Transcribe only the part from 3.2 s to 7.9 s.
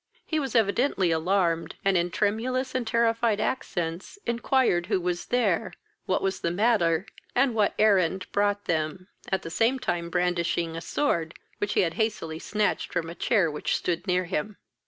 accents inquired who was there, what was the matter, and what